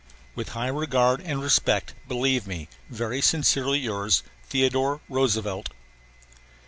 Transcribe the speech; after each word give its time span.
With 0.33 0.49
high 0.57 0.69
regard 0.69 1.21
and 1.21 1.43
respect, 1.43 1.93
believe 2.07 2.47
me 2.47 2.69
Very 2.89 3.21
sincerely 3.21 3.77
yours, 3.77 4.23
THEODORE 4.49 4.99
ROOSEVELT. 5.09 5.69